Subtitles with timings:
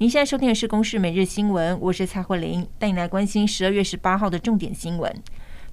[0.00, 5.12] 您现在收听的是《公视每日新闻》，我是蔡慧玲，带你来关心十二月十八号的重点新闻。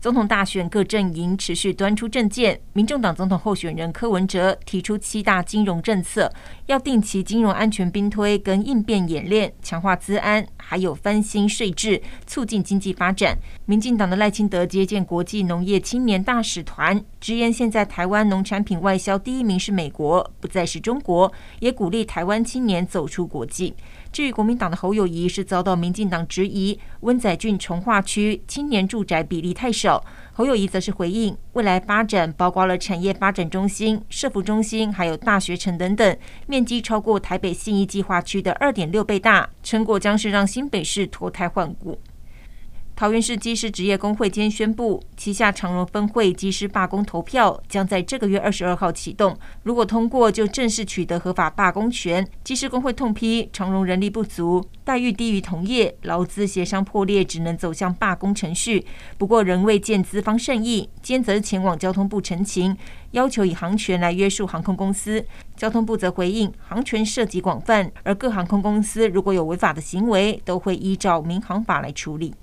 [0.05, 6.31] 总统大选各阵营持续端出政见，民众党总统候选人柯文哲提出七大金融政策，
[6.67, 13.35] 要定期金融安全兵推跟应变演练，强化资安，还有翻新税制，促进经济发展。
[13.65, 23.73] 民进党的赖清德接见国际农业青年大使团，直言现在台湾农产品外销第一名是美国，不再是中国，也鼓励台湾青年走出国际。
[24.11, 29.94] 至于国民党的侯友谊是遭到民进党质疑，温仔圳重划区青年住宅比例太少。
[30.33, 41.99] 侯友谊则是回应，未来发展包括了产业发展中心、社服中心，还有大学城等等，面积超过台北信义计划区的二点六倍大，成果将是让新北市脱胎换骨。
[42.97, 49.37] 桃园市机师职业工会今天宣布，旗下长荣分会机师罢工投票将在这个月二十二号启动。
[49.63, 52.25] 如果通过，就正式取得合法罢工权。
[52.45, 58.85] 机师工会痛批长荣人力不足，待遇低于同业，劳资协商破裂，只能走向罢工程序。
[59.17, 62.77] 不过仍未见资方善意，今天则前往交通部陈情，
[63.11, 65.25] 要求以航权来约束航空公司。
[65.57, 72.33] 交通部则回应，航权涉及广泛，而各航空公司如果有违法的行为，都会依照民航法来处理。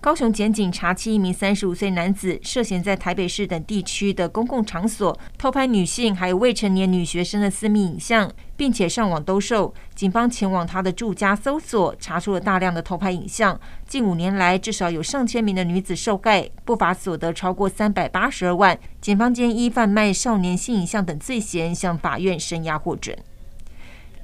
[0.00, 9.74] 高雄检警查缉一名三十五岁男子，涉嫌在台北市等地区的公共场所偷拍女性还有未成年女学生的私密影像，并且上网兜售。
[9.96, 13.58] 警方前往他的住家搜索，查出了大量的偷拍影像。
[13.84, 18.78] 近五年来，至少有上千名的女子受害，不法所得超过三百八十二万。
[19.00, 23.16] 警方今依贩卖少年性影像等罪嫌，向法院声押获准。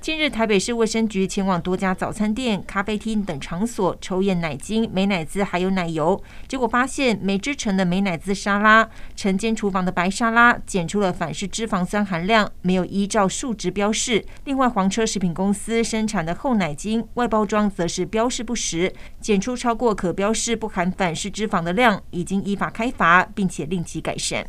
[0.03, 14.25] 近日，台北市卫生局前往多家早餐店、咖啡厅等场所抽验奶精、美乃滋还有奶油，结果发现美之城的美乃滋沙拉、晨间厨房的白沙拉检出了反式脂肪酸含量，没有依照数值标示。
[14.45, 24.45] 另外，黄车食品公司生产的厚奶精外包装则是标示不实，检出超过可标示不含反式脂肪的量，已经依法开罚，并且令其改善。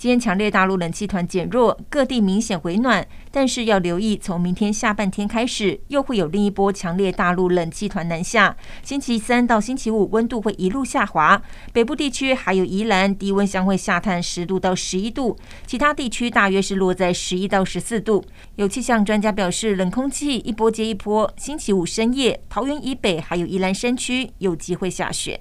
[0.00, 8.56] 今天强烈大陆冷气团减弱，各地明显回暖，但是要留意，从明天下半天开始，又会有另一波强烈大陆冷气团南下。
[8.82, 11.42] 星期三到星期五温度会一路下滑，
[11.74, 18.24] 北部地区还有宜兰低温将会下探十度到十一度，其他地区大约是落在十一到十四度。
[18.54, 25.38] 有气象专家表示，冷空气一波接一波，星期五深夜桃园以北还有宜兰山区有机会下雪。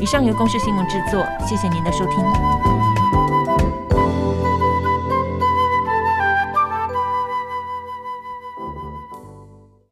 [0.00, 2.81] 以上由公视新闻制作，谢谢您的收听。